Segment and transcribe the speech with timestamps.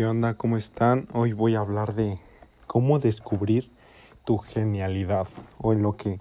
[0.00, 0.34] ¿Qué?
[0.38, 1.08] ¿Cómo están?
[1.12, 2.18] Hoy voy a hablar de
[2.66, 3.70] cómo descubrir
[4.24, 6.18] tu genialidad o en lo que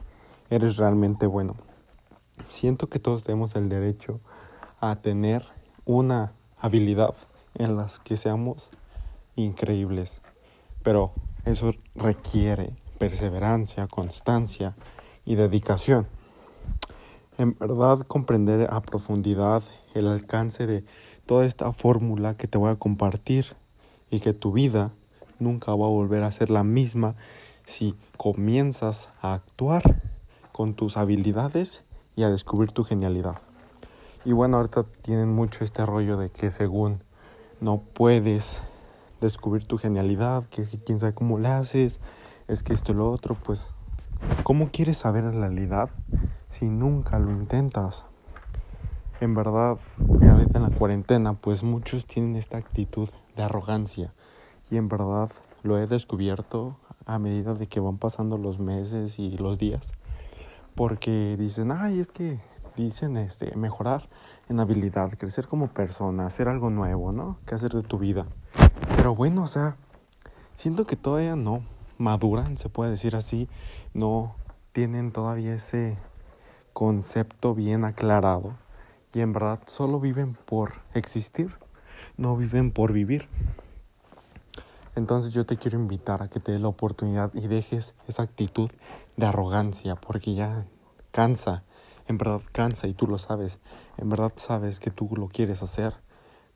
[0.50, 1.56] eres realmente bueno.
[2.50, 4.20] Siento que todos tenemos el derecho
[4.82, 5.46] a tener
[5.86, 7.16] una habilidad
[7.56, 8.70] en las que seamos
[9.38, 10.12] increíbles,
[10.84, 11.14] pero
[11.46, 14.76] eso requiere perseverancia, constancia
[15.24, 16.06] y dedicación.
[17.38, 20.84] En verdad comprender a profundidad el alcance de
[21.26, 23.56] toda esta fórmula que te voy a compartir
[24.12, 24.92] y que tu vida
[25.40, 27.16] nunca va a volver a ser la misma
[27.66, 30.02] si comienzas a actuar
[30.52, 31.84] con tus habilidades
[32.16, 33.40] y a descubrir tu genialidad.
[34.26, 37.02] Y bueno, ahorita tienen mucho este rollo de que según
[37.62, 38.60] no puedes
[39.22, 42.00] descubrir tu genialidad, que, quién sabe cómo le haces,
[42.48, 43.62] es que esto y lo otro, pues,
[44.44, 45.90] ¿cómo quieres saber la realidad
[46.50, 48.04] si nunca lo intentas?
[49.22, 49.78] En verdad,
[50.22, 54.14] ahorita en la cuarentena, pues muchos tienen esta actitud de arrogancia.
[54.70, 55.32] Y en verdad
[55.64, 59.92] lo he descubierto a medida de que van pasando los meses y los días.
[60.76, 62.40] Porque dicen, ay, es que
[62.76, 64.08] dicen este, mejorar
[64.50, 67.38] en habilidad, crecer como persona, hacer algo nuevo, ¿no?
[67.46, 68.26] ¿Qué hacer de tu vida?
[68.98, 69.78] Pero bueno, o sea,
[70.56, 71.64] siento que todavía no
[71.98, 73.48] maduran, se puede decir así,
[73.94, 74.36] no
[74.74, 75.98] tienen todavía ese
[76.74, 78.54] concepto bien aclarado
[79.14, 81.56] y en verdad solo viven por existir,
[82.20, 83.28] no viven por vivir.
[84.96, 88.70] Entonces yo te quiero invitar a que te des la oportunidad y dejes esa actitud
[89.16, 90.66] de arrogancia, porque ya
[91.12, 91.64] cansa,
[92.08, 93.58] en verdad cansa y tú lo sabes,
[93.98, 95.94] en verdad sabes que tú lo quieres hacer,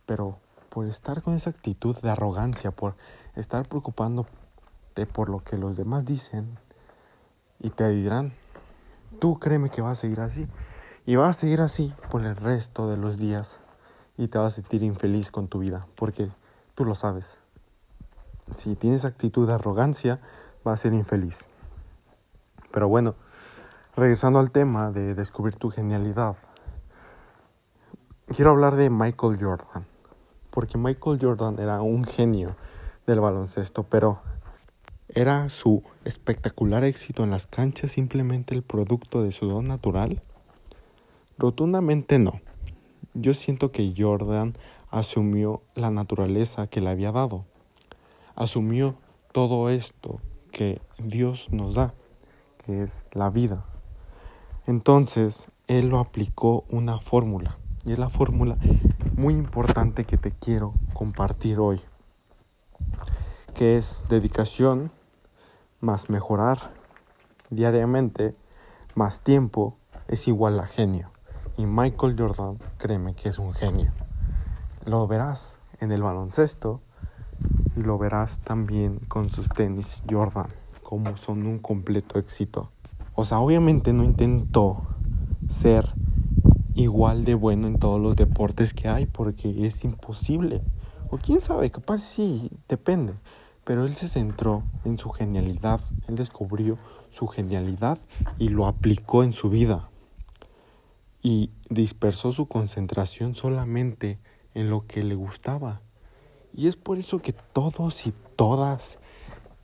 [0.06, 0.38] pero
[0.69, 2.95] por estar con esa actitud de arrogancia, por
[3.38, 6.58] estar preocupándote por lo que los demás dicen
[7.61, 8.34] y te dirán,
[9.19, 10.45] tú créeme que vas a seguir así.
[11.06, 13.59] Y vas a seguir así por el resto de los días
[14.17, 16.30] y te vas a sentir infeliz con tu vida, porque
[16.75, 17.38] tú lo sabes.
[18.53, 20.19] Si tienes actitud de arrogancia,
[20.64, 21.39] vas a ser infeliz.
[22.72, 23.16] Pero bueno,
[23.95, 26.35] regresando al tema de descubrir tu genialidad,
[28.28, 29.85] quiero hablar de Michael Jordan,
[30.50, 32.56] porque Michael Jordan era un genio
[33.07, 34.19] del baloncesto, pero
[35.09, 40.22] ¿era su espectacular éxito en las canchas simplemente el producto de su don natural?
[41.38, 42.40] Rotundamente no.
[43.16, 44.57] Yo siento que Jordan
[44.90, 47.46] asumió la naturaleza que le había dado.
[48.35, 48.96] Asumió
[49.31, 50.19] todo esto
[50.51, 51.94] que Dios nos da,
[52.66, 53.66] que es la vida.
[54.66, 57.57] Entonces, él lo aplicó una fórmula.
[57.85, 58.57] Y es la fórmula
[59.16, 61.81] muy importante que te quiero compartir hoy.
[63.53, 64.91] Que es dedicación
[65.81, 66.72] más mejorar
[67.52, 68.35] diariamente
[68.96, 71.12] más tiempo es igual a genio.
[71.56, 73.91] Y Michael Jordan, créeme que es un genio.
[74.86, 76.81] Lo verás en el baloncesto
[77.75, 80.47] y lo verás también con sus tenis Jordan,
[80.81, 82.72] como son un completo éxito.
[83.14, 84.81] O sea, obviamente no intentó
[85.47, 85.88] ser
[86.74, 90.64] igual de bueno en todos los deportes que hay porque es imposible.
[91.12, 93.14] O quién sabe, capaz sí, depende.
[93.64, 96.80] Pero él se centró en su genialidad, él descubrió
[97.12, 98.00] su genialidad
[98.40, 99.93] y lo aplicó en su vida
[101.23, 104.19] y dispersó su concentración solamente
[104.53, 105.81] en lo que le gustaba.
[106.53, 109.00] Y es por eso que todos y todas,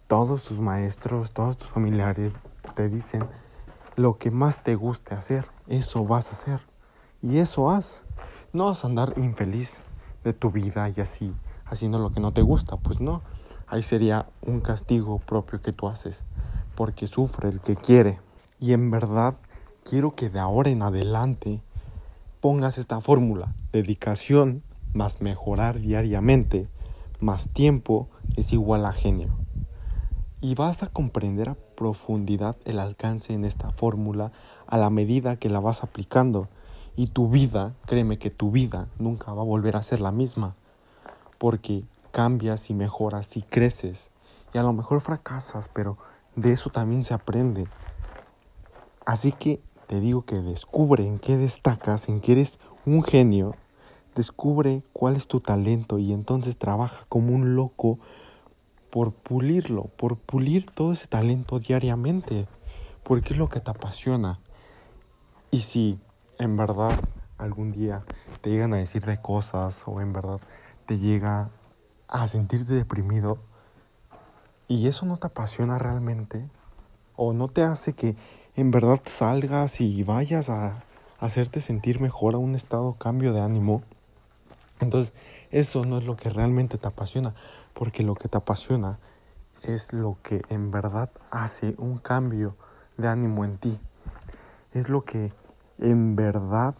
[0.07, 2.31] todos tus maestros, todos tus familiares
[2.75, 3.27] te dicen
[3.97, 6.61] lo que más te guste hacer, eso vas a hacer.
[7.21, 8.01] Y eso haz.
[8.53, 9.73] No vas a andar infeliz
[10.23, 11.33] de tu vida y así,
[11.65, 12.77] haciendo lo que no te gusta.
[12.77, 13.21] Pues no,
[13.67, 16.23] ahí sería un castigo propio que tú haces,
[16.75, 18.19] porque sufre el que quiere.
[18.59, 19.35] Y en verdad
[19.89, 21.61] quiero que de ahora en adelante
[22.41, 23.53] pongas esta fórmula.
[23.73, 24.61] Dedicación
[24.93, 26.67] más mejorar diariamente
[27.19, 29.29] más tiempo es igual a genio.
[30.41, 34.31] Y vas a comprender a profundidad el alcance en esta fórmula
[34.67, 36.47] a la medida que la vas aplicando.
[36.95, 40.53] Y tu vida, créeme que tu vida nunca va a volver a ser la misma.
[41.39, 44.07] Porque cambias y mejoras y creces.
[44.53, 45.97] Y a lo mejor fracasas, pero
[46.35, 47.65] de eso también se aprende.
[49.05, 49.59] Así que
[49.89, 53.55] te digo que descubre en qué destacas, en que eres un genio,
[54.13, 57.97] descubre cuál es tu talento y entonces trabaja como un loco
[58.91, 62.47] por pulirlo, por pulir todo ese talento diariamente,
[63.03, 64.39] porque es lo que te apasiona.
[65.49, 65.99] Y si
[66.37, 66.99] en verdad
[67.39, 68.03] algún día
[68.41, 70.39] te llegan a decir de cosas o en verdad
[70.85, 71.49] te llega
[72.07, 73.39] a sentirte deprimido
[74.67, 76.47] y eso no te apasiona realmente
[77.15, 78.15] o no te hace que
[78.55, 80.83] en verdad salgas y vayas a
[81.19, 83.83] hacerte sentir mejor a un estado cambio de ánimo,
[84.79, 85.13] Entonces,
[85.51, 87.33] eso no es lo que realmente te apasiona,
[87.73, 88.97] porque lo que te apasiona
[89.63, 92.55] es lo que en verdad hace un cambio
[92.97, 93.77] de ánimo en ti.
[94.73, 95.33] Es lo que
[95.79, 96.75] en verdad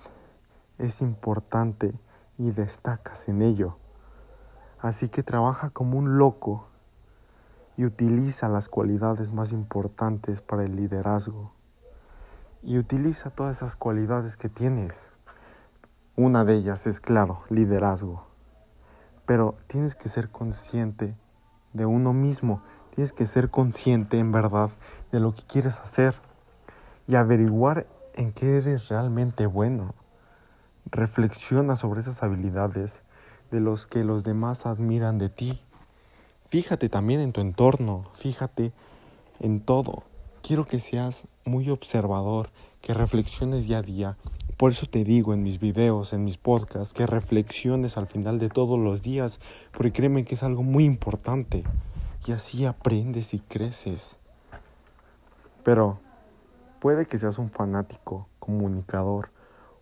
[0.78, 1.94] es importante
[2.38, 3.76] y destacas en ello.
[4.80, 6.68] Así que trabaja como un loco
[7.76, 11.59] y utiliza las cualidades más importantes para el liderazgo.
[12.62, 15.08] Y utiliza todas esas cualidades que tienes.
[16.16, 18.28] Una de ellas es, claro, liderazgo.
[19.26, 21.16] Pero tienes que ser consciente
[21.74, 22.62] de uno mismo.
[22.96, 24.72] Tienes que ser consciente en verdad
[25.12, 26.16] de lo que quieres hacer
[27.08, 29.96] y averiguar en qué eres realmente bueno.
[30.86, 32.92] Reflexiona sobre esas habilidades
[33.52, 35.62] de los que los demás admiran de ti.
[36.50, 38.74] Fíjate también en tu entorno, fíjate
[39.40, 40.04] en todo.
[40.42, 42.50] Quiero que seas muy observador,
[42.82, 44.18] que reflexiones día a día.
[44.58, 48.50] Por eso te digo en mis videos, en mis podcasts, que reflexiones al final de
[48.50, 49.40] todos los días,
[49.72, 51.64] porque créeme que es algo muy importante.
[52.26, 54.16] Y así aprendes y creces.
[55.64, 56.00] Pero
[56.80, 59.32] puede que seas un fanático, comunicador,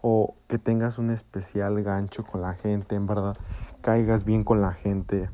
[0.01, 3.35] o que tengas un especial gancho con la gente, en verdad,
[3.81, 5.29] caigas bien con la gente.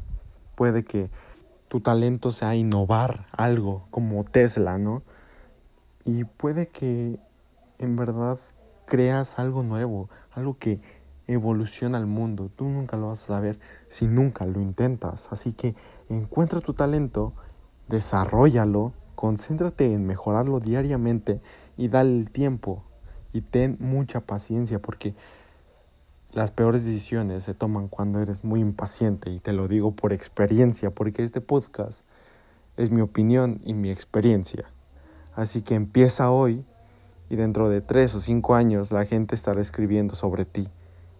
[0.56, 1.10] Puede que
[1.68, 5.04] tu talento sea innovar algo como Tesla, ¿no?
[6.06, 7.20] Y puede que
[7.80, 8.40] en verdad
[8.86, 10.80] creas algo nuevo, algo que
[11.28, 12.50] evoluciona al mundo.
[12.56, 15.28] Tú nunca lo vas a saber si nunca lo intentas.
[15.32, 15.76] Así que
[16.10, 17.34] encuentra tu talento,
[17.88, 21.40] desarrollalo, concéntrate en mejorarlo diariamente
[21.78, 22.84] y dale el tiempo
[23.32, 25.16] y ten mucha paciencia porque
[26.34, 30.90] las peores decisiones se toman cuando eres muy impaciente y te lo digo por experiencia
[30.90, 32.00] porque este podcast
[32.76, 34.66] es mi opinión y mi experiencia.
[35.36, 36.66] Así que empieza hoy
[37.30, 40.70] y dentro de tres o cinco años la gente estará escribiendo sobre ti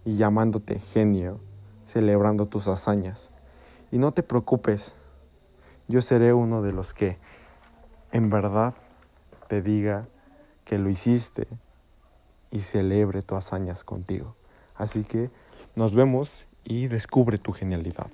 [0.04, 1.40] y llamándote genio,
[1.86, 3.30] celebrando tus hazañas.
[3.90, 4.94] Y no te preocupes,
[5.88, 7.18] yo seré uno de los que
[8.12, 8.74] en verdad
[9.48, 10.06] te diga
[10.64, 11.46] que lo hiciste
[12.50, 14.36] y celebre tus hazañas contigo.
[14.76, 15.30] Así que
[15.74, 18.10] nos vemos y descubre tu genialidad.